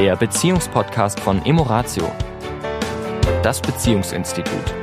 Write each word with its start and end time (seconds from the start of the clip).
der 0.00 0.16
Beziehungspodcast 0.16 1.20
von 1.20 1.44
Emoratio, 1.44 2.10
das 3.42 3.60
Beziehungsinstitut. 3.60 4.74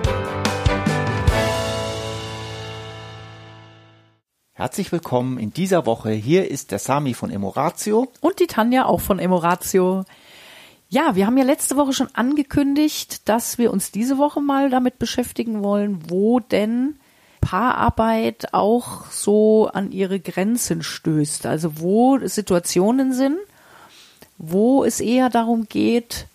Herzlich 4.53 4.91
willkommen 4.91 5.39
in 5.39 5.51
dieser 5.51 5.87
Woche. 5.87 6.11
Hier 6.11 6.51
ist 6.51 6.69
der 6.69 6.77
Sami 6.77 7.15
von 7.15 7.31
Emoratio. 7.31 8.09
Und 8.21 8.39
die 8.39 8.45
Tanja 8.45 8.85
auch 8.85 9.01
von 9.01 9.17
Emoratio. 9.17 10.03
Ja, 10.87 11.15
wir 11.15 11.25
haben 11.25 11.37
ja 11.37 11.45
letzte 11.45 11.77
Woche 11.77 11.93
schon 11.93 12.09
angekündigt, 12.13 13.27
dass 13.27 13.57
wir 13.57 13.73
uns 13.73 13.89
diese 13.89 14.19
Woche 14.19 14.39
mal 14.39 14.69
damit 14.69 14.99
beschäftigen 14.99 15.63
wollen, 15.63 16.11
wo 16.11 16.39
denn 16.41 16.99
Paararbeit 17.41 18.53
auch 18.53 19.09
so 19.09 19.67
an 19.73 19.91
ihre 19.91 20.19
Grenzen 20.19 20.83
stößt. 20.83 21.47
Also 21.47 21.81
wo 21.81 22.19
Situationen 22.19 23.13
sind, 23.13 23.39
wo 24.37 24.83
es 24.83 24.99
eher 24.99 25.29
darum 25.29 25.67
geht, 25.67 26.27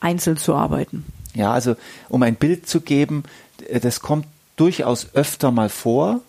einzeln 0.00 0.36
zu 0.36 0.54
arbeiten. 0.54 1.04
Ja, 1.34 1.52
also 1.52 1.76
um 2.08 2.22
ein 2.22 2.36
Bild 2.36 2.68
zu 2.68 2.80
geben, 2.80 3.24
äh, 3.68 3.80
das 3.80 4.00
kommt 4.00 4.26
durchaus 4.56 5.14
öfter 5.14 5.50
mal 5.50 5.68
vor. 5.68 6.20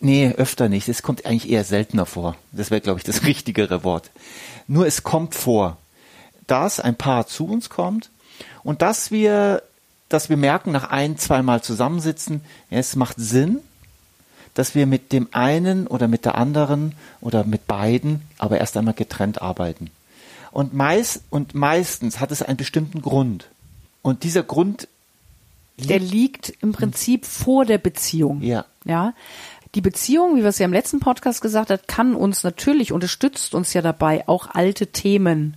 Nee, 0.00 0.32
öfter 0.36 0.68
nicht. 0.68 0.88
Es 0.88 1.02
kommt 1.02 1.24
eigentlich 1.24 1.50
eher 1.50 1.64
seltener 1.64 2.06
vor. 2.06 2.36
Das 2.52 2.70
wäre, 2.70 2.80
glaube 2.80 2.98
ich, 2.98 3.04
das 3.04 3.24
richtigere 3.24 3.84
Wort. 3.84 4.10
Nur 4.66 4.86
es 4.86 5.02
kommt 5.02 5.34
vor, 5.34 5.78
dass 6.46 6.80
ein 6.80 6.96
Paar 6.96 7.26
zu 7.26 7.46
uns 7.46 7.70
kommt 7.70 8.10
und 8.62 8.82
dass 8.82 9.10
wir, 9.10 9.62
dass 10.08 10.28
wir 10.28 10.36
merken, 10.36 10.72
nach 10.72 10.90
ein, 10.90 11.16
zweimal 11.16 11.62
zusammensitzen, 11.62 12.42
es 12.70 12.96
macht 12.96 13.16
Sinn, 13.18 13.60
dass 14.54 14.74
wir 14.74 14.86
mit 14.86 15.12
dem 15.12 15.28
einen 15.32 15.86
oder 15.86 16.06
mit 16.06 16.24
der 16.24 16.36
anderen 16.36 16.94
oder 17.20 17.44
mit 17.44 17.66
beiden 17.66 18.22
aber 18.38 18.58
erst 18.58 18.76
einmal 18.76 18.94
getrennt 18.94 19.42
arbeiten. 19.42 19.90
Und 20.54 20.72
meist, 20.72 21.24
und 21.30 21.56
meistens 21.56 22.20
hat 22.20 22.30
es 22.30 22.40
einen 22.40 22.56
bestimmten 22.56 23.02
Grund. 23.02 23.48
Und 24.02 24.22
dieser 24.22 24.44
Grund 24.44 24.86
liegt, 25.76 25.90
der 25.90 25.98
liegt 25.98 26.52
im 26.60 26.70
Prinzip 26.70 27.26
vor 27.26 27.64
der 27.64 27.78
Beziehung. 27.78 28.40
Ja. 28.40 28.64
Ja. 28.84 29.14
Die 29.74 29.80
Beziehung, 29.80 30.36
wie 30.36 30.42
wir 30.42 30.50
es 30.50 30.60
ja 30.60 30.66
im 30.66 30.72
letzten 30.72 31.00
Podcast 31.00 31.42
gesagt 31.42 31.70
hat, 31.70 31.88
kann 31.88 32.14
uns 32.14 32.44
natürlich, 32.44 32.92
unterstützt 32.92 33.56
uns 33.56 33.72
ja 33.72 33.82
dabei, 33.82 34.28
auch 34.28 34.54
alte 34.54 34.86
Themen, 34.86 35.56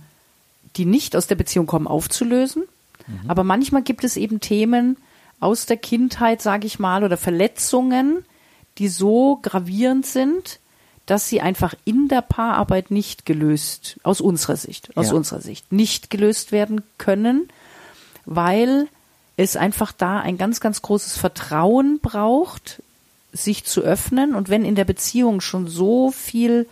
die 0.74 0.84
nicht 0.84 1.14
aus 1.14 1.28
der 1.28 1.36
Beziehung 1.36 1.68
kommen, 1.68 1.86
aufzulösen. 1.86 2.64
Mhm. 3.06 3.30
Aber 3.30 3.44
manchmal 3.44 3.82
gibt 3.82 4.02
es 4.02 4.16
eben 4.16 4.40
Themen 4.40 4.96
aus 5.38 5.66
der 5.66 5.76
Kindheit, 5.76 6.42
sage 6.42 6.66
ich 6.66 6.80
mal, 6.80 7.04
oder 7.04 7.16
Verletzungen, 7.16 8.24
die 8.78 8.88
so 8.88 9.38
gravierend 9.42 10.06
sind, 10.06 10.58
dass 11.08 11.26
sie 11.26 11.40
einfach 11.40 11.74
in 11.86 12.08
der 12.08 12.20
Paararbeit 12.20 12.90
nicht 12.90 13.24
gelöst, 13.24 13.98
aus 14.02 14.20
unserer 14.20 14.56
Sicht, 14.56 14.94
aus 14.94 15.08
ja. 15.08 15.14
unserer 15.14 15.40
Sicht, 15.40 15.72
nicht 15.72 16.10
gelöst 16.10 16.52
werden 16.52 16.82
können, 16.98 17.48
weil 18.26 18.88
es 19.38 19.56
einfach 19.56 19.90
da 19.90 20.20
ein 20.20 20.36
ganz, 20.36 20.60
ganz 20.60 20.82
großes 20.82 21.16
Vertrauen 21.16 21.98
braucht, 22.00 22.82
sich 23.32 23.64
zu 23.64 23.80
öffnen. 23.80 24.34
Und 24.34 24.50
wenn 24.50 24.66
in 24.66 24.74
der 24.74 24.84
Beziehung 24.84 25.40
schon 25.40 25.66
so 25.66 26.10
viel 26.10 26.68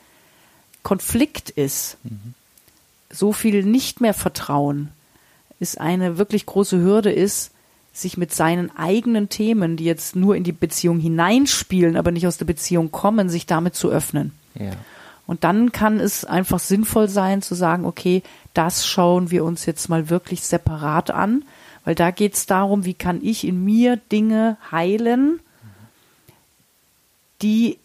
Konflikt 0.83 1.49
ist, 1.49 1.97
mhm. 2.03 2.35
so 3.09 3.33
viel 3.33 3.65
nicht 3.65 4.03
mehr 4.03 4.15
Vertrauen, 4.15 4.91
ist 5.61 5.81
eine 5.81 6.19
wirklich 6.19 6.45
große 6.45 6.79
Hürde 6.79 7.11
ist, 7.11 7.53
sich 7.97 8.17
mit 8.17 8.33
seinen 8.33 8.77
eigenen 8.77 9.29
Themen, 9.29 9.77
die 9.77 9.85
jetzt 9.85 10.17
nur 10.17 10.37
in 10.37 10.45
die 10.45 10.53
Beziehung 10.53 10.99
hineinspielen, 10.99 11.97
aber 11.97 12.11
nicht 12.11 12.27
aus 12.27 12.39
der 12.39 12.45
Beziehung 12.45 12.91
kommen, 12.91 13.29
sich 13.29 13.47
damit 13.47 13.75
zu 13.75 13.89
öffnen. 13.89 14.33
Ja. 14.55 14.73
Und 15.27 15.45
dann 15.45 15.73
kann 15.73 15.99
es 15.99 16.25
einfach 16.25 16.61
sinnvoll 16.61 17.09
sein 17.09 17.43
zu 17.43 17.55
sagen, 17.55 17.85
okay, 17.85 18.23
das 18.55 18.87
schauen 18.87 19.31
wir 19.31 19.45
uns 19.45 19.67
jetzt 19.67 19.89
mal 19.89 20.09
wirklich 20.09 20.43
separat 20.43 21.11
an, 21.11 21.45
weil 21.85 21.95
da 21.95 22.11
geht 22.11 22.35
es 22.35 22.47
darum, 22.47 22.85
wie 22.85 22.95
kann 22.95 23.21
ich 23.23 23.47
in 23.47 23.65
mir 23.65 23.97
Dinge 23.97 24.57
heilen, 24.71 25.41
die 27.43 27.79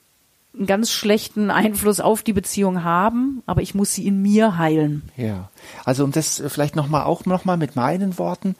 einen 0.55 0.67
ganz 0.67 0.91
schlechten 0.91 1.49
Einfluss 1.49 1.99
auf 1.99 2.23
die 2.23 2.33
Beziehung 2.33 2.83
haben, 2.83 3.41
aber 3.45 3.61
ich 3.61 3.73
muss 3.73 3.93
sie 3.93 4.05
in 4.05 4.21
mir 4.21 4.57
heilen. 4.57 5.03
Ja, 5.15 5.49
also 5.85 6.03
um 6.03 6.11
das 6.11 6.43
vielleicht 6.47 6.75
nochmal 6.75 7.03
auch 7.03 7.25
nochmal 7.25 7.57
mit 7.57 7.75
meinen 7.75 8.17
Worten, 8.17 8.55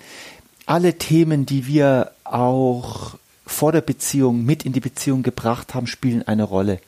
alle 0.72 0.98
Themen, 0.98 1.46
die 1.46 1.68
wir 1.68 2.12
auch 2.24 3.16
vor 3.46 3.74
der 3.74 3.82
Beziehung 3.82 4.46
mit 4.46 4.64
in 4.64 4.72
die 4.72 4.80
Beziehung 4.80 5.22
gebracht 5.22 5.74
haben, 5.74 5.86
spielen 5.86 6.26
eine 6.26 6.44
Rolle. 6.44 6.80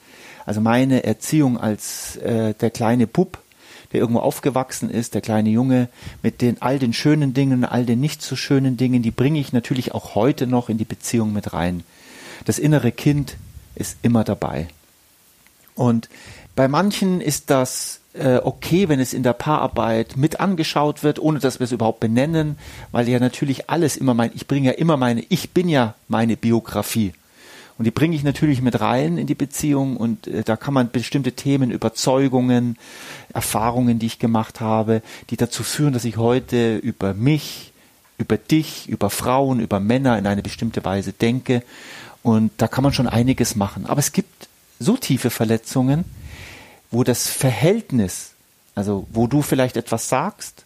Also 0.46 0.62
meine 0.62 1.04
Erziehung 1.04 1.58
als 1.58 2.16
äh, 2.16 2.54
der 2.54 2.72
kleine 2.72 3.08
Bub, 3.08 3.40
der 3.92 4.00
irgendwo 4.00 4.22
aufgewachsen 4.22 4.90
ist, 4.90 5.16
der 5.16 5.22
kleine 5.22 5.50
Junge, 5.50 5.90
mit 6.22 6.42
den 6.42 6.62
all 6.62 6.80
den 6.80 6.94
schönen 6.94 7.34
Dingen, 7.34 7.66
all 7.66 7.86
den 7.86 8.00
nicht 8.00 8.22
so 8.22 8.38
schönen 8.38 8.78
Dingen, 8.78 9.04
die 9.04 9.12
bringe 9.12 9.42
ich 9.42 9.52
natürlich 9.52 9.94
auch 9.94 10.16
heute 10.16 10.48
noch 10.48 10.70
in 10.70 10.78
die 10.78 10.86
Beziehung 10.86 11.34
mit 11.34 11.52
rein. 11.52 11.84
Das 12.46 12.60
innere 12.60 12.94
Kind 12.94 13.36
ist 13.76 13.98
immer 14.02 14.24
dabei. 14.24 14.70
Und 15.75 16.09
bei 16.56 16.67
manchen 16.67 17.22
ist 17.22 17.50
das 17.50 18.00
äh, 18.13 18.38
okay, 18.38 18.89
wenn 18.89 19.00
es 19.00 19.13
in 19.13 19.23
der 19.23 19.34
Paararbeit 19.34 20.17
mit 20.17 20.39
angeschaut 20.39 21.03
wird, 21.03 21.19
ohne 21.19 21.39
dass 21.39 21.59
wir 21.59 21.66
es 21.66 21.72
überhaupt 21.72 22.00
benennen, 22.00 22.57
weil 22.91 23.09
ja 23.09 23.19
natürlich 23.19 23.69
alles 23.69 23.97
immer 23.97 24.13
mein, 24.13 24.31
ich 24.35 24.47
bringe 24.47 24.67
ja 24.67 24.73
immer 24.73 24.97
meine, 24.97 25.23
ich 25.29 25.51
bin 25.51 25.67
ja 25.67 25.95
meine 26.07 26.38
Biografie. 26.38 27.13
Und 27.78 27.85
die 27.85 27.91
bringe 27.91 28.16
ich 28.16 28.23
natürlich 28.23 28.61
mit 28.61 28.79
rein 28.79 29.17
in 29.17 29.25
die 29.25 29.35
Beziehung 29.35 29.97
und 29.97 30.28
äh, 30.28 30.44
da 30.44 30.56
kann 30.56 30.75
man 30.75 30.91
bestimmte 30.91 31.31
Themen, 31.31 31.72
Überzeugungen, 31.72 32.78
Erfahrungen, 33.34 33.97
die 33.97 34.05
ich 34.05 34.19
gemacht 34.19 34.61
habe, 34.61 35.01
die 35.31 35.38
dazu 35.38 35.63
führen, 35.63 35.94
dass 35.94 36.05
ich 36.05 36.17
heute 36.17 36.78
über 36.78 37.16
mich, 37.16 37.73
über 38.19 38.38
dich, 38.38 38.88
über 38.88 39.09
Frauen, 39.09 39.59
über 39.59 39.79
Männer 39.79 40.19
in 40.19 40.28
eine 40.28 40.44
bestimmte 40.44 40.85
Weise 40.85 41.13
denke. 41.13 41.63
Und 42.22 42.51
da 42.57 42.67
kann 42.67 42.84
man 42.84 42.94
schon 42.94 43.07
einiges 43.07 43.55
machen. 43.55 43.88
Aber 43.88 44.00
es 44.00 44.11
gibt 44.11 44.47
so 44.84 44.98
tiefe 44.98 45.30
Verletzungen, 45.30 46.06
wo 46.92 47.04
das 47.04 47.28
Verhältnis, 47.28 48.32
also 48.76 49.08
wo 49.12 49.28
du 49.28 49.42
vielleicht 49.42 49.78
etwas 49.78 50.10
sagst, 50.10 50.66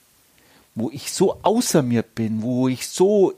wo 0.75 0.89
ich 0.91 1.11
so 1.11 1.39
außer 1.41 1.81
mir 1.81 2.03
bin, 2.03 2.41
wo 2.41 2.67
ich 2.67 2.87
so 2.87 3.33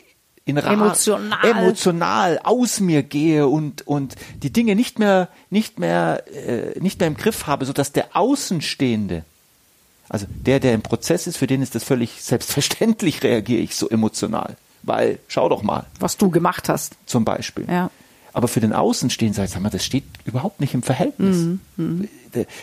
in 0.50 0.58
emotional. 0.58 1.40
emotional 1.44 2.40
aus 2.44 2.80
mir 2.80 3.04
gehe 3.04 3.48
und 3.48 3.86
und 3.88 4.16
die 4.42 4.52
Dinge 4.52 4.76
nicht 4.76 5.00
mehr 5.00 5.30
nicht 5.50 5.80
mehr 5.80 6.24
äh, 6.28 6.80
nicht 6.80 7.00
mehr 7.00 7.08
im 7.08 7.16
Griff 7.16 7.48
habe, 7.48 7.66
so 7.66 7.74
dass 7.74 7.92
der 7.92 8.16
Außenstehende, 8.16 9.24
also 10.10 10.26
der 10.30 10.60
der 10.60 10.74
im 10.74 10.82
Prozess 10.82 11.28
ist, 11.28 11.38
für 11.38 11.48
den 11.48 11.62
ist 11.62 11.76
das 11.76 11.84
völlig 11.84 12.22
selbstverständlich 12.24 13.24
reagiere 13.24 13.62
ich 13.62 13.76
so 13.76 13.88
emotional, 13.90 14.58
weil 14.82 15.20
schau 15.28 15.50
doch 15.50 15.62
mal, 15.62 15.86
was 16.00 16.18
du 16.18 16.32
gemacht 16.32 16.68
hast, 16.68 16.96
zum 17.06 17.26
Beispiel. 17.26 17.66
Ja. 17.70 17.92
Aber 18.40 18.48
für 18.48 18.62
den 18.62 18.72
Außenstehenden 18.72 19.48
sag 19.48 19.60
mal, 19.60 19.70
das 19.70 19.84
steht 19.84 20.06
überhaupt 20.24 20.62
nicht 20.62 20.74
im 20.74 20.82
Verhältnis. 20.82 21.36
Mhm. 21.36 21.60
mhm. 21.76 22.08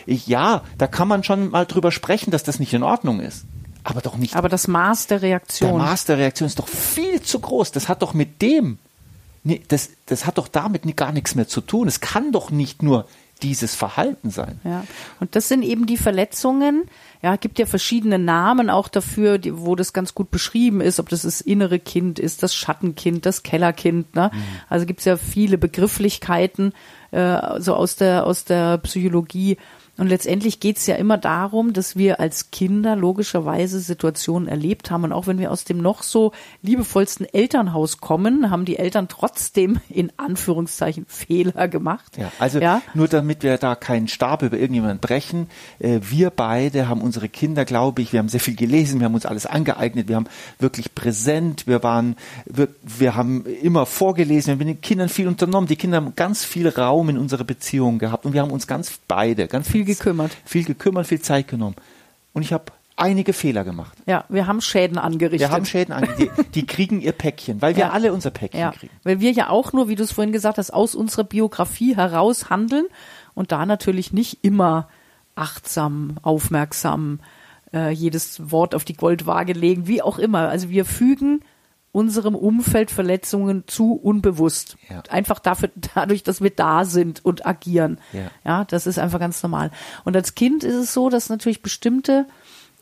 Ich, 0.07 0.25
ja, 0.25 0.63
da 0.79 0.87
kann 0.87 1.07
man 1.07 1.23
schon 1.23 1.51
mal 1.51 1.67
drüber 1.67 1.91
sprechen, 1.91 2.31
dass 2.31 2.41
das 2.41 2.57
nicht 2.57 2.73
in 2.73 2.81
Ordnung 2.81 3.19
ist. 3.19 3.45
Aber 3.83 4.01
doch 4.01 4.17
nicht. 4.17 4.35
Aber 4.35 4.49
das 4.49 4.67
Maß 4.67 5.05
der 5.05 5.21
Reaktion. 5.21 5.69
Der 5.69 5.77
Maß 5.77 6.05
der 6.05 6.17
Reaktion 6.17 6.47
ist 6.47 6.57
doch 6.57 6.67
viel 6.67 7.21
zu 7.21 7.39
groß. 7.39 7.73
Das 7.73 7.89
hat 7.89 8.01
doch 8.01 8.15
mit 8.15 8.41
dem, 8.41 8.79
das, 9.67 9.91
das 10.07 10.25
hat 10.25 10.39
doch 10.39 10.47
damit 10.47 10.81
gar 10.97 11.11
nichts 11.11 11.35
mehr 11.35 11.47
zu 11.47 11.61
tun. 11.61 11.87
Es 11.87 11.99
kann 11.99 12.31
doch 12.31 12.49
nicht 12.49 12.81
nur 12.81 13.07
dieses 13.43 13.75
Verhalten 13.75 14.29
sein. 14.29 14.59
Ja. 14.63 14.83
Und 15.19 15.35
das 15.35 15.47
sind 15.47 15.63
eben 15.63 15.85
die 15.85 15.97
Verletzungen. 15.97 16.83
Ja, 17.21 17.35
gibt 17.35 17.59
ja 17.59 17.65
verschiedene 17.65 18.19
Namen 18.19 18.69
auch 18.69 18.87
dafür, 18.87 19.37
die, 19.37 19.57
wo 19.57 19.75
das 19.75 19.93
ganz 19.93 20.13
gut 20.13 20.29
beschrieben 20.29 20.81
ist, 20.81 20.99
ob 20.99 21.09
das 21.09 21.23
das 21.23 21.41
innere 21.41 21.79
Kind 21.79 22.19
ist, 22.19 22.43
das 22.43 22.53
Schattenkind, 22.55 23.25
das 23.25 23.43
Kellerkind. 23.43 24.15
Ne? 24.15 24.31
Mhm. 24.33 24.39
Also 24.69 24.85
gibt 24.85 24.99
es 24.99 25.05
ja 25.05 25.17
viele 25.17 25.57
Begrifflichkeiten 25.57 26.73
äh, 27.11 27.59
so 27.59 27.73
aus 27.75 27.95
der 27.95 28.25
aus 28.25 28.45
der 28.45 28.77
Psychologie. 28.79 29.57
Und 29.97 30.07
letztendlich 30.07 30.59
geht 30.59 30.77
es 30.77 30.85
ja 30.85 30.95
immer 30.95 31.17
darum, 31.17 31.73
dass 31.73 31.95
wir 31.95 32.19
als 32.19 32.51
Kinder 32.51 32.95
logischerweise 32.95 33.79
Situationen 33.79 34.47
erlebt 34.47 34.91
haben. 34.91 35.05
Und 35.05 35.11
auch 35.11 35.25
wenn 35.25 35.39
wir 35.39 35.51
aus 35.51 35.63
dem 35.63 35.79
noch 35.79 36.03
so 36.03 36.33
liebevollsten 36.61 37.25
Elternhaus 37.25 37.97
kommen, 37.97 38.51
haben 38.51 38.65
die 38.65 38.77
Eltern 38.77 39.07
trotzdem 39.07 39.79
in 39.89 40.11
Anführungszeichen 40.17 41.05
Fehler 41.07 41.67
gemacht. 41.67 42.17
Ja, 42.17 42.31
also 42.37 42.59
ja? 42.59 42.81
nur 42.93 43.07
damit 43.07 43.41
wir 43.41 43.57
da 43.57 43.75
keinen 43.75 44.07
Stab 44.07 44.43
über 44.43 44.57
irgendjemanden 44.57 44.99
brechen. 44.99 45.49
Äh, 45.79 45.99
wir 46.03 46.29
beide 46.29 46.87
haben 46.87 47.01
unsere 47.01 47.27
Kinder, 47.27 47.65
glaube 47.65 48.03
ich, 48.03 48.13
wir 48.13 48.19
haben 48.19 48.29
sehr 48.29 48.39
viel 48.39 48.55
gelesen, 48.55 48.99
wir 48.99 49.05
haben 49.05 49.15
uns 49.15 49.25
alles 49.25 49.47
angeeignet, 49.47 50.07
wir 50.07 50.15
haben 50.15 50.27
wirklich 50.59 50.93
präsent, 50.93 51.65
wir 51.65 51.81
waren, 51.81 52.15
wir, 52.45 52.67
wir 52.83 53.15
haben 53.15 53.45
immer 53.45 53.87
vorgelesen, 53.87 54.47
wir 54.47 54.51
haben 54.53 54.59
mit 54.59 54.67
den 54.67 54.81
Kindern 54.81 55.09
viel 55.09 55.27
unternommen. 55.27 55.67
Die 55.67 55.75
Kinder 55.75 55.97
haben 55.97 56.13
ganz 56.15 56.45
viel 56.45 56.67
Raum 56.67 57.09
in 57.09 57.17
unserer 57.17 57.43
Beziehung 57.43 57.97
gehabt 57.97 58.25
und 58.27 58.33
wir 58.33 58.41
haben 58.41 58.51
uns 58.51 58.67
ganz 58.67 58.99
beide, 59.07 59.47
ganz 59.47 59.69
viel 59.69 59.86
gekümmert. 59.87 60.37
Viel 60.45 60.63
gekümmert, 60.63 61.07
viel 61.07 61.21
Zeit 61.21 61.47
genommen. 61.47 61.75
Und 62.33 62.43
ich 62.43 62.53
habe 62.53 62.65
einige 62.97 63.33
Fehler 63.33 63.63
gemacht. 63.63 63.97
Ja, 64.05 64.25
wir 64.27 64.47
haben 64.47 64.59
Schäden 64.61 64.97
angerichtet. 64.97 65.39
Wir 65.39 65.51
haben 65.51 65.65
Schäden 65.65 65.93
angerichtet. 65.93 66.29
Die, 66.37 66.61
die 66.61 66.65
kriegen 66.65 67.01
ihr 67.01 67.13
Päckchen, 67.13 67.61
weil 67.61 67.75
wir 67.75 67.85
ja. 67.85 67.89
alle 67.91 68.11
unser 68.11 68.31
Päckchen 68.31 68.59
ja. 68.59 68.71
kriegen. 68.71 68.93
Weil 69.03 69.19
wir 69.19 69.31
ja 69.31 69.49
auch 69.49 69.73
nur, 69.73 69.87
wie 69.87 69.95
du 69.95 70.03
es 70.03 70.11
vorhin 70.11 70.33
gesagt 70.33 70.57
hast, 70.57 70.71
aus 70.71 70.95
unserer 70.95 71.23
Biografie 71.23 71.95
heraus 71.95 72.49
handeln 72.49 72.85
und 73.33 73.51
da 73.51 73.65
natürlich 73.65 74.13
nicht 74.13 74.43
immer 74.43 74.89
achtsam, 75.35 76.17
aufmerksam, 76.23 77.19
äh, 77.73 77.91
jedes 77.91 78.51
Wort 78.51 78.73
auf 78.73 78.83
die 78.83 78.95
Goldwaage 78.95 79.53
legen, 79.53 79.87
wie 79.87 80.01
auch 80.01 80.17
immer. 80.17 80.49
Also 80.49 80.69
wir 80.69 80.85
fügen 80.85 81.41
unserem 81.97 82.35
Umfeld 82.35 82.91
Verletzungen 82.91 83.63
zu 83.65 83.93
unbewusst. 83.93 84.77
Ja. 84.87 85.01
Einfach 85.09 85.39
dafür, 85.39 85.71
dadurch, 85.95 86.21
dass 86.21 86.41
wir 86.41 86.51
da 86.51 86.85
sind 86.85 87.25
und 87.25 87.47
agieren. 87.47 87.97
Ja. 88.13 88.29
ja, 88.45 88.65
das 88.65 88.85
ist 88.85 88.99
einfach 88.99 89.19
ganz 89.19 89.41
normal. 89.41 89.71
Und 90.05 90.15
als 90.15 90.35
Kind 90.35 90.63
ist 90.63 90.75
es 90.75 90.93
so, 90.93 91.09
dass 91.09 91.29
natürlich 91.29 91.63
bestimmte 91.63 92.27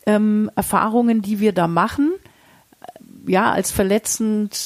ähm, 0.05 0.51
Erfahrungen, 0.57 1.21
die 1.21 1.39
wir 1.39 1.53
da 1.53 1.67
machen, 1.67 2.11
äh, 2.81 3.31
ja, 3.31 3.53
als 3.53 3.71
verletzend, 3.71 4.59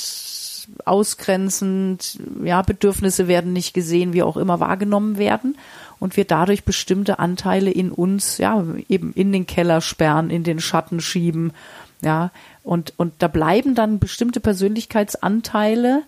ausgrenzend, 0.83 2.19
ja, 2.43 2.63
Bedürfnisse 2.63 3.27
werden 3.27 3.53
nicht 3.53 3.75
gesehen, 3.75 4.13
wie 4.13 4.23
auch 4.23 4.37
immer 4.37 4.59
wahrgenommen 4.59 5.19
werden 5.19 5.57
und 5.99 6.17
wir 6.17 6.25
dadurch 6.25 6.63
bestimmte 6.63 7.19
Anteile 7.19 7.69
in 7.69 7.91
uns, 7.91 8.39
ja, 8.39 8.65
eben 8.87 9.13
in 9.13 9.31
den 9.31 9.45
Keller 9.45 9.81
sperren, 9.81 10.31
in 10.31 10.43
den 10.43 10.59
Schatten 10.59 11.01
schieben, 11.01 11.53
ja, 12.01 12.31
und, 12.63 12.93
und 12.97 13.13
da 13.19 13.27
bleiben 13.27 13.75
dann 13.75 13.99
bestimmte 13.99 14.39
Persönlichkeitsanteile 14.39 16.03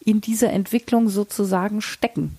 in 0.00 0.20
dieser 0.20 0.50
Entwicklung 0.50 1.08
sozusagen 1.08 1.80
stecken. 1.80 2.36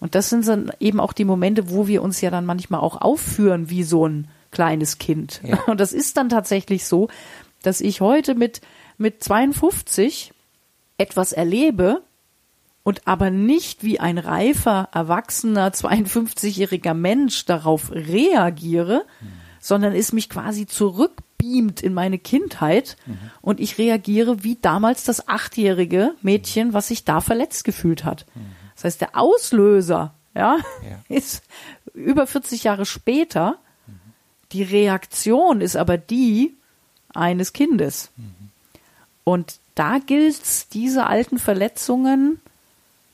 Und 0.00 0.14
das 0.14 0.30
sind 0.30 0.46
dann 0.46 0.72
eben 0.80 1.00
auch 1.00 1.12
die 1.12 1.24
Momente, 1.24 1.70
wo 1.70 1.86
wir 1.86 2.02
uns 2.02 2.20
ja 2.20 2.30
dann 2.30 2.46
manchmal 2.46 2.80
auch 2.80 3.00
aufführen 3.00 3.68
wie 3.68 3.82
so 3.82 4.06
ein 4.06 4.28
kleines 4.50 4.98
Kind. 4.98 5.40
Ja. 5.44 5.58
Und 5.66 5.80
das 5.80 5.92
ist 5.92 6.16
dann 6.16 6.28
tatsächlich 6.28 6.84
so, 6.84 7.08
dass 7.62 7.80
ich 7.80 8.00
heute 8.00 8.34
mit, 8.34 8.60
mit 8.96 9.22
52 9.22 10.32
etwas 10.98 11.32
erlebe 11.32 12.02
und 12.82 13.06
aber 13.06 13.30
nicht 13.30 13.84
wie 13.84 14.00
ein 14.00 14.18
reifer, 14.18 14.88
erwachsener, 14.92 15.70
52-jähriger 15.70 16.94
Mensch 16.94 17.44
darauf 17.44 17.90
reagiere, 17.92 19.04
sondern 19.60 19.94
es 19.94 20.12
mich 20.12 20.30
quasi 20.30 20.66
zurückbeamt 21.40 21.82
in 21.82 21.94
meine 21.94 22.18
Kindheit 22.18 22.96
und 23.40 23.60
ich 23.60 23.78
reagiere 23.78 24.44
wie 24.44 24.56
damals 24.60 25.04
das 25.04 25.28
achtjährige 25.28 26.14
Mädchen, 26.22 26.72
was 26.72 26.88
sich 26.88 27.04
da 27.04 27.20
verletzt 27.20 27.64
gefühlt 27.64 28.04
hat. 28.04 28.26
Das 28.74 28.84
heißt, 28.84 29.00
der 29.00 29.16
Auslöser, 29.16 30.14
ja, 30.34 30.58
Ja. 30.82 31.02
ist 31.14 31.42
über 31.94 32.26
40 32.26 32.64
Jahre 32.64 32.86
später. 32.86 33.58
Die 34.52 34.62
Reaktion 34.62 35.60
ist 35.60 35.76
aber 35.76 35.98
die 35.98 36.54
eines 37.14 37.52
Kindes. 37.52 38.10
Und 39.24 39.58
da 39.74 39.98
gilt 39.98 40.42
es, 40.42 40.68
diese 40.68 41.06
alten 41.06 41.38
Verletzungen 41.38 42.40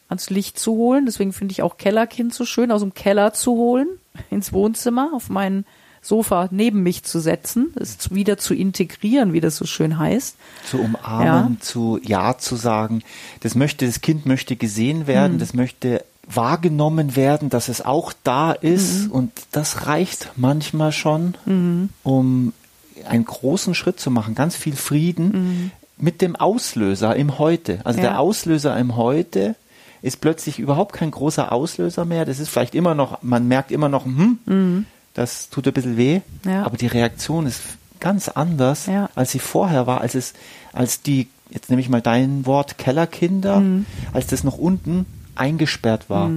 ans 0.08 0.30
Licht 0.30 0.58
zu 0.58 0.72
holen. 0.72 1.04
Deswegen 1.06 1.32
finde 1.32 1.52
ich 1.52 1.62
auch 1.62 1.76
Kellerkind 1.78 2.32
so 2.32 2.44
schön, 2.44 2.70
aus 2.70 2.80
dem 2.80 2.94
Keller 2.94 3.32
zu 3.32 3.52
holen, 3.52 3.88
ins 4.30 4.52
Wohnzimmer, 4.52 5.10
auf 5.12 5.28
mein 5.28 5.64
Sofa 6.06 6.48
neben 6.50 6.82
mich 6.82 7.02
zu 7.02 7.18
setzen, 7.20 7.72
es 7.74 8.12
wieder 8.14 8.38
zu 8.38 8.54
integrieren, 8.54 9.32
wie 9.32 9.40
das 9.40 9.56
so 9.56 9.66
schön 9.66 9.98
heißt. 9.98 10.36
zu 10.70 10.78
umarmen, 10.80 11.26
Ja. 11.26 11.50
zu 11.60 11.98
Ja 12.02 12.38
zu 12.38 12.56
sagen. 12.56 13.02
Das 13.40 13.54
möchte, 13.54 13.86
das 13.86 14.00
Kind 14.00 14.24
möchte 14.26 14.56
gesehen 14.56 15.06
werden, 15.06 15.34
Mhm. 15.34 15.38
das 15.40 15.52
möchte 15.54 16.04
wahrgenommen 16.28 17.16
werden, 17.16 17.50
dass 17.50 17.68
es 17.68 17.84
auch 17.84 18.12
da 18.24 18.56
Mhm. 18.60 18.68
ist 18.68 19.10
und 19.10 19.32
das 19.52 19.86
reicht 19.86 20.30
manchmal 20.36 20.92
schon, 20.92 21.34
um 22.02 22.52
einen 23.08 23.24
großen 23.24 23.74
Schritt 23.74 24.00
zu 24.00 24.10
machen, 24.10 24.34
ganz 24.34 24.56
viel 24.56 24.74
Frieden 24.76 25.70
mit 25.98 26.20
dem 26.22 26.34
Auslöser 26.36 27.14
im 27.16 27.38
Heute. 27.38 27.80
Also 27.84 27.98
Mhm. 27.98 28.04
Ja. 28.04 28.10
der 28.10 28.20
Auslöser 28.20 28.76
im 28.76 28.96
Heute 28.96 29.54
ist 30.02 30.20
plötzlich 30.20 30.58
überhaupt 30.58 30.92
kein 30.94 31.10
großer 31.10 31.52
Auslöser 31.52 32.04
mehr. 32.04 32.24
Das 32.24 32.38
ist 32.38 32.48
vielleicht 32.48 32.74
immer 32.74 32.94
noch, 32.94 33.22
man 33.22 33.48
merkt 33.48 33.70
immer 33.72 33.88
noch, 33.88 34.04
hm, 34.04 34.86
das 35.16 35.48
tut 35.50 35.66
ein 35.66 35.72
bisschen 35.72 35.96
weh, 35.96 36.20
Mhm. 36.44 36.50
Ja. 36.50 36.64
aber 36.64 36.76
die 36.76 36.86
Reaktion 36.86 37.46
ist 37.46 37.60
ganz 38.00 38.28
anders, 38.28 38.86
Ja. 38.86 39.08
als 39.14 39.32
sie 39.32 39.38
vorher 39.38 39.86
war, 39.86 40.00
als 40.02 40.14
es, 40.14 40.34
als 40.72 41.02
die, 41.02 41.28
jetzt 41.50 41.70
nehme 41.70 41.80
ich 41.82 41.88
mal 41.88 42.02
dein 42.02 42.46
Wort, 42.46 42.78
Kellerkinder, 42.78 43.60
Mhm. 43.60 43.86
als 44.12 44.26
das 44.28 44.44
noch 44.44 44.58
unten 44.58 45.06
eingesperrt 45.34 46.08
war. 46.08 46.30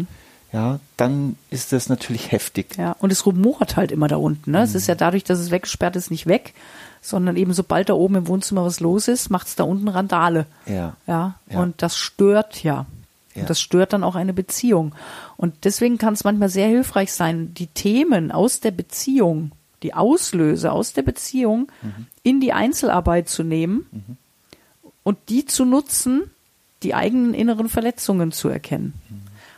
Ja, 0.51 0.79
dann 0.97 1.35
ist 1.51 1.73
das 1.73 1.89
natürlich 1.89 2.31
heftig. 2.31 2.75
Ja, 2.77 2.95
und 2.99 3.11
es 3.11 3.25
rumort 3.27 3.75
halt 3.75 3.91
immer 3.91 4.07
da 4.07 4.15
unten. 4.15 4.49
Ne? 4.51 4.63
Es 4.63 4.73
ist 4.73 4.87
ja 4.87 4.95
dadurch, 4.95 5.23
dass 5.23 5.37
es 5.37 5.51
weggesperrt 5.51 5.95
ist, 5.95 6.09
nicht 6.09 6.25
weg, 6.25 6.55
sondern 7.01 7.37
eben 7.37 7.53
sobald 7.53 7.89
da 7.89 7.93
oben 7.93 8.15
im 8.15 8.27
Wohnzimmer 8.27 8.65
was 8.65 8.79
los 8.79 9.07
ist, 9.07 9.29
macht 9.29 9.47
es 9.47 9.55
da 9.55 9.63
unten 9.63 9.87
Randale. 9.87 10.47
Ja. 10.65 10.95
Ja, 11.05 11.35
Ja. 11.51 11.59
und 11.61 11.81
das 11.83 11.97
stört 11.97 12.63
ja. 12.63 12.87
Ja. 13.35 13.41
Und 13.41 13.49
das 13.49 13.61
stört 13.61 13.93
dann 13.93 14.03
auch 14.03 14.15
eine 14.15 14.33
Beziehung. 14.33 14.95
Und 15.37 15.65
deswegen 15.65 15.97
kann 15.97 16.13
es 16.13 16.23
manchmal 16.23 16.49
sehr 16.49 16.67
hilfreich 16.67 17.13
sein, 17.13 17.53
die 17.53 17.67
Themen 17.67 18.31
aus 18.31 18.59
der 18.59 18.71
Beziehung, 18.71 19.51
die 19.83 19.93
Auslöse 19.93 20.71
aus 20.71 20.93
der 20.93 21.03
Beziehung 21.03 21.71
Mhm. 21.81 22.07
in 22.23 22.39
die 22.41 22.53
Einzelarbeit 22.53 23.29
zu 23.29 23.43
nehmen 23.43 23.85
und 25.03 25.17
die 25.29 25.45
zu 25.45 25.63
nutzen, 25.65 26.23
die 26.83 26.95
eigenen 26.95 27.33
inneren 27.33 27.69
Verletzungen 27.69 28.31
zu 28.31 28.49
erkennen. 28.49 28.93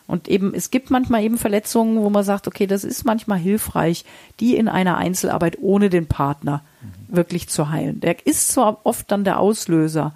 Und 0.08 0.28
eben, 0.28 0.54
es 0.54 0.72
gibt 0.72 0.90
manchmal 0.90 1.24
eben 1.24 1.38
Verletzungen, 1.38 2.02
wo 2.02 2.10
man 2.10 2.26
sagt, 2.26 2.46
okay, 2.46 2.68
das 2.68 2.84
ist 2.84 3.06
manchmal 3.06 3.40
hilfreich, 3.40 4.04
die 4.42 4.58
in 4.58 4.68
einer 4.68 4.98
Einzelarbeit 4.98 5.58
ohne 5.62 5.90
den 5.90 6.08
Partner 6.08 6.62
wirklich 7.08 7.48
zu 7.48 7.70
heilen. 7.70 8.02
Der 8.02 8.26
ist 8.28 8.50
zwar 8.50 8.86
oft 8.86 9.10
dann 9.10 9.24
der 9.24 9.40
Auslöser, 9.40 10.14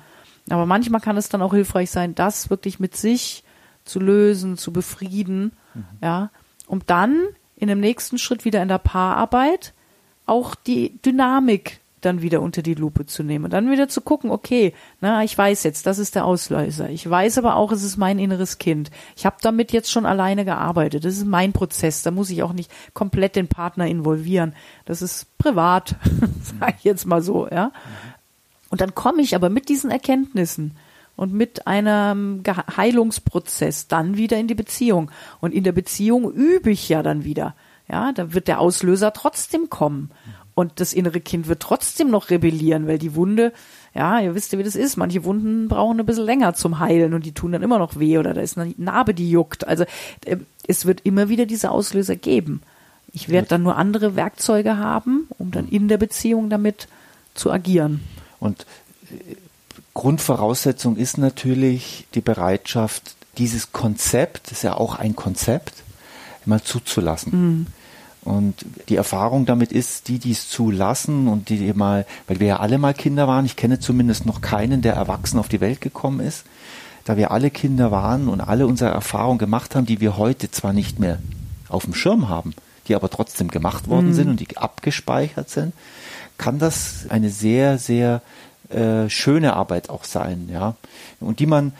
aber 0.49 0.65
manchmal 0.65 0.99
kann 0.99 1.15
es 1.15 1.29
dann 1.29 1.41
auch 1.41 1.53
hilfreich 1.53 1.91
sein, 1.91 2.13
das 2.13 2.49
wirklich 2.49 2.79
mit 2.79 2.97
sich 2.97 3.44
zu 3.85 3.99
lösen, 3.99 4.57
zu 4.57 4.73
befrieden, 4.73 5.53
ja, 6.01 6.31
um 6.67 6.81
dann 6.85 7.21
in 7.55 7.67
dem 7.67 7.79
nächsten 7.79 8.17
Schritt 8.17 8.45
wieder 8.45 8.61
in 8.61 8.67
der 8.67 8.79
Paararbeit 8.79 9.73
auch 10.25 10.55
die 10.55 10.97
Dynamik 11.03 11.79
dann 12.01 12.21
wieder 12.21 12.41
unter 12.41 12.61
die 12.61 12.75
Lupe 12.75 13.05
zu 13.05 13.23
nehmen 13.23 13.45
und 13.45 13.53
dann 13.53 13.71
wieder 13.71 13.87
zu 13.87 14.01
gucken, 14.01 14.29
okay, 14.29 14.73
na, 15.01 15.23
ich 15.23 15.35
weiß 15.35 15.63
jetzt, 15.63 15.87
das 15.87 15.97
ist 15.97 16.15
der 16.15 16.25
Auslöser. 16.25 16.89
Ich 16.89 17.09
weiß 17.09 17.37
aber 17.39 17.55
auch, 17.55 17.71
es 17.71 17.83
ist 17.83 17.97
mein 17.97 18.19
inneres 18.19 18.59
Kind. 18.59 18.91
Ich 19.15 19.25
habe 19.25 19.37
damit 19.41 19.71
jetzt 19.71 19.91
schon 19.91 20.05
alleine 20.05 20.45
gearbeitet. 20.45 21.03
Das 21.03 21.15
ist 21.15 21.25
mein 21.25 21.51
Prozess. 21.51 22.03
Da 22.03 22.11
muss 22.11 22.29
ich 22.29 22.43
auch 22.43 22.53
nicht 22.53 22.71
komplett 22.93 23.35
den 23.35 23.47
Partner 23.47 23.87
involvieren. 23.87 24.53
Das 24.85 25.01
ist 25.01 25.35
privat, 25.37 25.95
sage 26.59 26.75
ich 26.77 26.83
jetzt 26.83 27.05
mal 27.05 27.21
so, 27.21 27.47
ja. 27.47 27.71
Und 28.69 28.81
dann 28.81 28.93
komme 28.93 29.21
ich 29.21 29.35
aber 29.35 29.49
mit 29.49 29.69
diesen 29.69 29.89
Erkenntnissen 29.89 30.75
und 31.15 31.33
mit 31.33 31.67
einem 31.67 32.43
Heilungsprozess 32.75 33.87
dann 33.87 34.17
wieder 34.17 34.37
in 34.37 34.47
die 34.47 34.55
Beziehung. 34.55 35.11
Und 35.39 35.53
in 35.53 35.63
der 35.63 35.71
Beziehung 35.71 36.31
übe 36.31 36.71
ich 36.71 36.89
ja 36.89 37.03
dann 37.03 37.23
wieder. 37.23 37.55
Ja, 37.87 38.11
da 38.11 38.33
wird 38.33 38.47
der 38.47 38.59
Auslöser 38.59 39.13
trotzdem 39.13 39.69
kommen. 39.69 40.11
Und 40.55 40.79
das 40.79 40.93
innere 40.93 41.19
Kind 41.19 41.47
wird 41.47 41.61
trotzdem 41.61 42.09
noch 42.09 42.29
rebellieren, 42.29 42.87
weil 42.87 42.97
die 42.97 43.13
Wunde, 43.13 43.51
ja, 43.93 44.19
ihr 44.21 44.35
wisst 44.35 44.53
ja, 44.53 44.59
wie 44.59 44.63
das 44.63 44.75
ist. 44.75 44.95
Manche 44.95 45.25
Wunden 45.25 45.67
brauchen 45.67 45.99
ein 45.99 46.05
bisschen 46.05 46.25
länger 46.25 46.53
zum 46.53 46.79
Heilen 46.79 47.13
und 47.13 47.25
die 47.25 47.33
tun 47.33 47.51
dann 47.51 47.61
immer 47.61 47.77
noch 47.77 47.99
weh 47.99 48.17
oder 48.17 48.33
da 48.33 48.41
ist 48.41 48.57
eine 48.57 48.73
Narbe, 48.77 49.13
die 49.13 49.29
juckt. 49.29 49.67
Also 49.67 49.83
äh, 50.25 50.37
es 50.65 50.85
wird 50.85 51.01
immer 51.01 51.27
wieder 51.27 51.45
diese 51.45 51.71
Auslöser 51.71 52.15
geben. 52.15 52.61
Ich 53.11 53.29
werde 53.29 53.49
dann 53.49 53.63
nur 53.63 53.75
andere 53.75 54.15
Werkzeuge 54.15 54.77
haben, 54.77 55.27
um 55.37 55.51
dann 55.51 55.67
in 55.67 55.89
der 55.89 55.97
Beziehung 55.97 56.49
damit 56.49 56.87
zu 57.33 57.51
agieren. 57.51 57.99
Und 58.39 58.65
äh, 59.11 59.35
Grundvoraussetzung 59.95 60.97
ist 60.97 61.17
natürlich 61.17 62.05
die 62.13 62.21
Bereitschaft, 62.21 63.15
dieses 63.37 63.71
Konzept, 63.71 64.51
das 64.51 64.59
ist 64.59 64.63
ja 64.63 64.75
auch 64.75 64.95
ein 64.95 65.15
Konzept, 65.15 65.73
mal 66.45 66.61
zuzulassen. 66.61 67.67
Und 68.25 68.65
die 68.89 68.97
Erfahrung 68.97 69.45
damit 69.45 69.71
ist, 69.71 70.07
die, 70.07 70.19
die 70.19 70.31
es 70.31 70.49
zulassen 70.49 71.27
und 71.27 71.49
die 71.49 71.73
mal, 71.73 72.05
weil 72.27 72.39
wir 72.39 72.47
ja 72.47 72.59
alle 72.59 72.77
mal 72.77 72.93
Kinder 72.93 73.27
waren, 73.27 73.45
ich 73.45 73.55
kenne 73.55 73.79
zumindest 73.79 74.25
noch 74.25 74.41
keinen, 74.41 74.81
der 74.81 74.93
erwachsen 74.93 75.39
auf 75.39 75.47
die 75.47 75.61
Welt 75.61 75.79
gekommen 75.79 76.19
ist, 76.19 76.43
da 77.05 77.17
wir 77.17 77.31
alle 77.31 77.49
Kinder 77.49 77.89
waren 77.89 78.27
und 78.27 78.41
alle 78.41 78.67
unsere 78.67 78.91
Erfahrungen 78.91 79.37
gemacht 79.37 79.75
haben, 79.75 79.85
die 79.85 80.01
wir 80.01 80.17
heute 80.17 80.51
zwar 80.51 80.73
nicht 80.73 80.99
mehr 80.99 81.19
auf 81.69 81.85
dem 81.85 81.93
Schirm 81.93 82.27
haben, 82.27 82.53
die 82.87 82.95
aber 82.95 83.09
trotzdem 83.09 83.47
gemacht 83.47 83.87
worden 83.87 84.13
sind 84.13 84.27
und 84.27 84.39
die 84.39 84.57
abgespeichert 84.57 85.49
sind, 85.49 85.73
kann 86.37 86.59
das 86.59 87.05
eine 87.09 87.29
sehr, 87.29 87.77
sehr 87.77 88.21
äh, 88.69 89.09
schöne 89.09 89.53
Arbeit 89.53 89.89
auch 89.89 90.03
sein, 90.03 90.49
ja. 90.51 90.75
Und 91.19 91.39
die 91.39 91.45
man 91.45 91.73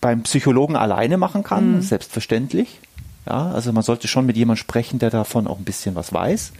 beim 0.00 0.22
Psychologen 0.22 0.76
alleine 0.76 1.16
machen 1.16 1.42
kann, 1.42 1.82
selbstverständlich. 1.82 2.80
Ja, 3.26 3.52
also 3.52 3.72
man 3.72 3.82
sollte 3.82 4.08
schon 4.08 4.26
mit 4.26 4.36
jemandem 4.36 4.60
sprechen, 4.60 4.98
der 4.98 5.10
davon 5.10 5.46
auch 5.46 5.58
ein 5.58 5.64
bisschen 5.64 5.94
was 5.94 6.12
weiß. 6.12 6.52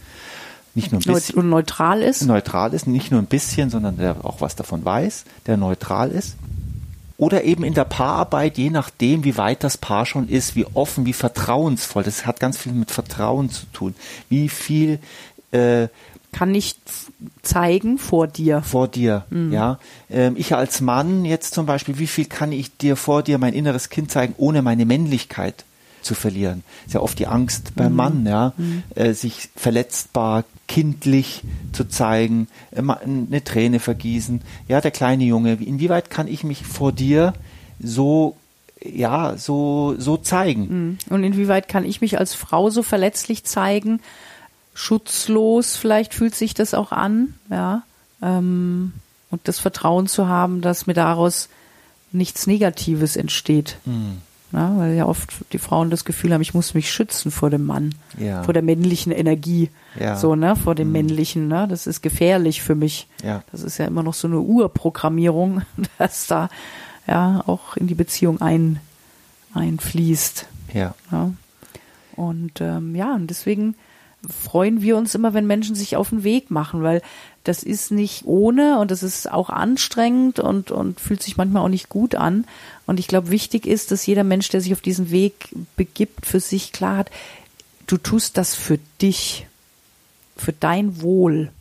Nicht 0.75 0.91
nur 0.91 1.01
ein 1.01 1.13
bisschen 1.13 1.49
neutral 1.49 2.01
ist. 2.01 2.23
neutral 2.23 2.73
ist, 2.73 2.87
nicht 2.87 3.11
nur 3.11 3.21
ein 3.21 3.27
bisschen, 3.27 3.69
sondern 3.69 3.97
der 3.97 4.25
auch 4.25 4.41
was 4.41 4.55
davon 4.55 4.83
weiß, 4.83 5.25
der 5.45 5.57
neutral 5.57 6.09
ist. 6.09 6.35
Oder 7.17 7.43
eben 7.43 7.63
in 7.63 7.75
der 7.75 7.83
Paararbeit, 7.83 8.57
je 8.57 8.71
nachdem, 8.71 9.23
wie 9.23 9.37
weit 9.37 9.63
das 9.63 9.77
Paar 9.77 10.05
schon 10.05 10.27
ist, 10.27 10.55
wie 10.55 10.65
offen, 10.73 11.05
wie 11.05 11.13
vertrauensvoll. 11.13 12.03
Das 12.03 12.25
hat 12.25 12.39
ganz 12.39 12.57
viel 12.57 12.71
mit 12.71 12.89
Vertrauen 12.89 13.51
zu 13.51 13.67
tun. 13.67 13.93
Wie 14.29 14.49
viel 14.49 14.99
äh, 15.51 15.89
kann 16.33 16.51
nicht 16.51 16.77
zeigen 17.41 17.97
vor 17.97 18.27
dir. 18.27 18.61
vor 18.61 18.89
dir, 18.89 19.25
ja. 19.51 19.79
Ähm, 20.09 20.35
ich 20.37 20.53
als 20.53 20.81
Mann 20.81 21.23
jetzt 21.23 21.53
zum 21.53 21.65
Beispiel, 21.65 21.99
wie 21.99 22.07
viel 22.07 22.25
kann 22.25 22.51
ich 22.51 22.75
dir 22.77 22.97
vor 22.97 23.23
dir 23.23 23.37
mein 23.37 23.53
inneres 23.53 23.89
Kind 23.89 24.11
zeigen, 24.11 24.33
ohne 24.37 24.61
meine 24.61 24.85
Männlichkeit 24.85 25.63
zu 26.01 26.15
verlieren. 26.15 26.63
Ist 26.85 26.93
ja 26.93 26.99
oft 26.99 27.17
die 27.17 27.27
Angst 27.27 27.75
beim 27.75 27.95
Mann, 27.95 28.25
ja, 28.25 28.53
äh, 28.95 29.13
sich 29.13 29.49
verletzbar, 29.55 30.43
kindlich 30.67 31.43
zu 31.71 31.85
zeigen, 31.85 32.47
immer 32.71 32.99
eine 33.01 33.43
Träne 33.43 33.79
vergießen. 33.79 34.41
Ja, 34.67 34.81
der 34.81 34.91
kleine 34.91 35.23
Junge, 35.23 35.53
inwieweit 35.53 36.09
kann 36.09 36.27
ich 36.27 36.43
mich 36.43 36.65
vor 36.65 36.91
dir 36.91 37.33
so 37.81 38.35
ja, 38.85 39.37
so, 39.37 39.95
so 39.97 40.17
zeigen. 40.17 40.67
Und 41.09 41.23
inwieweit 41.23 41.67
kann 41.67 41.85
ich 41.85 42.01
mich 42.01 42.19
als 42.19 42.33
Frau 42.33 42.69
so 42.69 42.83
verletzlich 42.83 43.45
zeigen? 43.45 44.01
Schutzlos, 44.73 45.75
vielleicht 45.75 46.13
fühlt 46.13 46.35
sich 46.35 46.53
das 46.53 46.73
auch 46.73 46.91
an, 46.91 47.35
ja. 47.49 47.83
Ähm, 48.21 48.93
und 49.29 49.47
das 49.47 49.59
Vertrauen 49.59 50.07
zu 50.07 50.27
haben, 50.27 50.61
dass 50.61 50.85
mir 50.87 50.93
daraus 50.93 51.49
nichts 52.11 52.45
Negatives 52.47 53.15
entsteht. 53.15 53.77
Ja, 54.51 54.77
weil 54.77 54.93
ja 54.93 55.07
oft 55.07 55.31
die 55.51 55.57
Frauen 55.57 55.89
das 55.89 56.05
Gefühl 56.05 56.31
haben, 56.31 56.41
ich 56.41 56.53
muss 56.53 56.75
mich 56.75 56.91
schützen 56.91 57.31
vor 57.31 57.49
dem 57.49 57.65
Mann, 57.65 57.95
Ja. 58.19 58.43
vor 58.43 58.53
der 58.53 58.61
männlichen 58.61 59.11
Energie, 59.11 59.71
Ja. 59.99 60.15
so 60.15 60.35
ne, 60.35 60.55
vor 60.55 60.75
dem 60.75 60.91
männlichen, 60.91 61.47
ne, 61.47 61.67
das 61.67 61.87
ist 61.87 62.03
gefährlich 62.03 62.61
für 62.61 62.75
mich. 62.75 63.07
Ja. 63.23 63.43
Das 63.51 63.63
ist 63.63 63.79
ja 63.79 63.85
immer 63.87 64.03
noch 64.03 64.13
so 64.13 64.27
eine 64.27 64.39
Urprogrammierung, 64.39 65.63
dass 65.97 66.27
da 66.27 66.49
ja 67.07 67.43
auch 67.47 67.75
in 67.77 67.87
die 67.87 67.95
Beziehung 67.95 68.39
ein 68.41 68.79
einfließt. 69.55 70.45
Ja. 70.73 70.93
Ja. 71.11 71.31
Und 72.15 72.61
ähm, 72.61 72.95
ja, 72.95 73.15
und 73.15 73.27
deswegen 73.27 73.73
freuen 74.29 74.81
wir 74.81 74.97
uns 74.97 75.15
immer, 75.15 75.33
wenn 75.33 75.47
Menschen 75.47 75.75
sich 75.75 75.95
auf 75.95 76.09
den 76.09 76.23
Weg 76.23 76.49
machen, 76.49 76.81
weil 76.81 77.01
das 77.43 77.61
ist 77.61 77.91
nicht 77.91 78.25
ohne 78.25 78.79
und 78.79 78.89
das 78.89 79.03
ist 79.03 79.29
auch 79.29 79.49
anstrengend 79.49 80.39
und, 80.39 80.71
und 80.71 80.99
fühlt 80.99 81.21
sich 81.21 81.35
manchmal 81.35 81.63
auch 81.63 81.69
nicht 81.69 81.89
gut 81.89 82.15
an. 82.15 82.45
Und 82.85 82.99
ich 82.99 83.07
glaube, 83.07 83.31
wichtig 83.31 83.65
ist, 83.65 83.91
dass 83.91 84.05
jeder 84.05 84.23
Mensch, 84.23 84.47
der 84.49 84.61
sich 84.61 84.71
auf 84.71 84.81
diesen 84.81 85.11
Weg 85.11 85.49
begibt, 85.75 86.25
für 86.25 86.39
sich 86.39 86.71
klar 86.71 86.97
hat, 86.97 87.11
du 87.87 87.97
tust 87.97 88.37
das 88.37 88.55
für 88.55 88.79
dich, 89.01 89.45
für 90.37 90.53
dein 90.53 91.01
Wohl. 91.01 91.51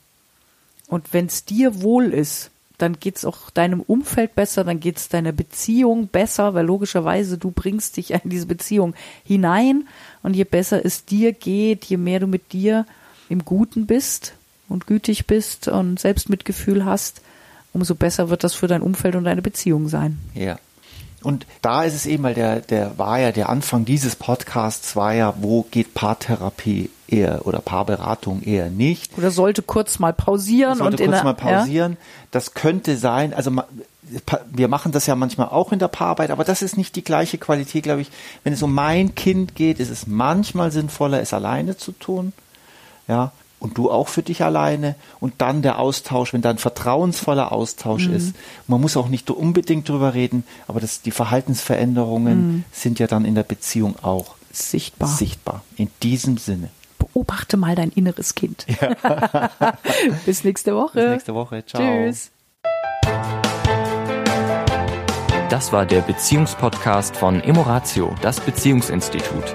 Und 0.87 1.12
wenn 1.12 1.26
es 1.26 1.45
dir 1.45 1.83
wohl 1.83 2.12
ist, 2.14 2.51
dann 2.83 2.99
geht's 2.99 3.25
auch 3.25 3.51
deinem 3.51 3.81
Umfeld 3.81 4.35
besser, 4.35 4.65
dann 4.65 4.81
geht's 4.81 5.09
deiner 5.09 5.33
Beziehung 5.33 6.09
besser, 6.09 6.53
weil 6.55 6.67
logischerweise 6.67 7.39
du 7.39 7.53
bringst 7.53 7.97
dich 7.97 8.11
in 8.11 8.29
diese 8.29 8.47
Beziehung 8.47 8.95
hinein 9.25 9.87
und 10.23 10.35
je 10.35 10.45
besser 10.45 10.85
es 10.85 11.05
dir 11.05 11.33
geht, 11.33 11.85
je 11.85 11.97
mehr 11.97 12.21
du 12.21 12.27
mit 12.27 12.53
dir 12.53 12.85
im 13.29 13.45
Guten 13.45 13.87
bist 13.87 14.35
und 14.69 14.87
gütig 14.87 15.27
bist 15.27 15.69
und 15.69 16.01
Selbstmitgefühl 16.01 16.85
hast, 16.85 17.23
umso 17.73 17.95
besser 17.95 18.29
wird 18.29 18.45
das 18.45 18.55
für 18.55 18.67
dein 18.67 18.83
Umfeld 18.83 19.15
und 19.15 19.25
deine 19.25 19.43
Beziehung 19.43 19.89
sein. 19.89 20.19
Ja. 20.35 20.59
Und 21.23 21.47
da 21.62 21.85
ist 21.85 21.95
es 21.95 22.07
eben, 22.07 22.23
weil 22.25 22.35
der, 22.35 22.61
der 22.61 22.99
war 22.99 23.19
ja, 23.19 23.33
der 23.33 23.49
Anfang 23.49 23.85
dieses 23.85 24.17
Podcasts 24.17 24.95
war 24.97 25.14
ja, 25.14 25.35
wo 25.41 25.62
geht 25.71 25.95
Paartherapie 25.95 26.91
eher 27.09 27.47
oder 27.47 27.61
Paarberatung 27.61 28.43
eher 28.43 28.71
nicht. 28.71 29.17
Oder 29.19 29.31
sollte 29.31 29.62
kurz 29.62 29.99
mal 29.99 30.12
pausieren 30.12 30.79
sollte 30.79 31.02
und 31.05 31.09
kurz 31.11 31.17
der- 31.19 31.25
mal 31.25 31.35
pausieren. 31.35 31.97
Das 32.31 32.55
könnte 32.55 32.97
sein, 32.97 33.35
also 33.35 33.50
wir 34.50 34.69
machen 34.69 34.93
das 34.93 35.07
ja 35.07 35.14
manchmal 35.14 35.49
auch 35.49 35.73
in 35.73 35.79
der 35.79 35.88
Paararbeit, 35.88 36.31
aber 36.31 36.45
das 36.45 36.61
ist 36.62 36.76
nicht 36.76 36.97
die 36.97 37.05
gleiche 37.05 37.38
Qualität, 37.38 37.83
glaube 37.85 38.00
ich. 38.00 38.11
Wenn 38.45 38.52
es 38.52 38.62
um 38.62 38.75
mein 38.75 39.14
Kind 39.14 39.55
geht, 39.55 39.79
ist 39.79 39.91
es 39.91 40.07
manchmal 40.07 40.71
sinnvoller, 40.73 41.21
es 41.21 41.33
alleine 41.33 41.76
zu 41.76 41.93
tun. 41.93 42.33
Ja. 43.09 43.33
Und 43.62 43.78
du 43.78 43.92
auch 43.92 44.09
für 44.09 44.23
dich 44.25 44.42
alleine 44.42 44.97
und 45.21 45.35
dann 45.38 45.62
der 45.62 45.78
Austausch, 45.78 46.33
wenn 46.33 46.42
da 46.42 46.50
ein 46.50 46.59
vertrauensvoller 46.59 47.52
Austausch 47.52 48.09
Mhm. 48.09 48.14
ist. 48.14 48.35
Man 48.66 48.81
muss 48.81 48.97
auch 48.97 49.07
nicht 49.07 49.31
unbedingt 49.31 49.88
drüber 49.88 50.14
reden, 50.14 50.42
aber 50.66 50.81
das, 50.81 51.00
die 51.00 51.12
Verhaltensveränderungen 51.12 52.38
Mhm. 52.57 52.64
sind 52.73 52.99
ja 52.99 53.07
dann 53.07 53.25
in 53.25 53.37
der 53.37 53.45
Beziehung 53.45 53.95
auch 54.02 54.31
Ja, 54.31 54.35
sichtbar. 54.50 55.09
sichtbar. 55.09 55.62
In 55.76 55.88
diesem 56.02 56.38
Sinne. 56.38 56.71
Beobachte 56.99 57.57
mal 57.57 57.76
dein 57.76 57.90
inneres 57.90 58.35
Kind. 58.35 58.66
Bis 60.26 60.42
nächste 60.42 60.75
Woche. 60.75 60.99
Bis 61.00 61.11
nächste 61.11 61.35
Woche. 61.35 61.64
Ciao. 61.64 61.81
Tschüss. 61.83 62.31
Das 65.50 65.73
war 65.73 65.87
der 65.87 66.00
Beziehungspodcast 66.00 67.16
von 67.16 67.40
Emoratio, 67.40 68.12
das 68.23 68.40
Beziehungsinstitut. 68.40 69.54